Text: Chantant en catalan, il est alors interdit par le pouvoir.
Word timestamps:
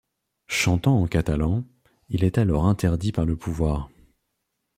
Chantant 0.47 0.99
en 0.99 1.05
catalan, 1.05 1.63
il 2.09 2.23
est 2.23 2.39
alors 2.39 2.65
interdit 2.65 3.11
par 3.11 3.23
le 3.27 3.35
pouvoir. 3.35 3.91